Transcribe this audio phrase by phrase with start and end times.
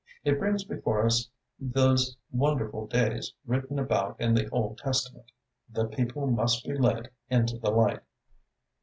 [0.23, 1.29] It brings before us
[1.59, 5.27] those wonderful days written about in the Old Testament
[5.69, 7.99] the people must be led into the light."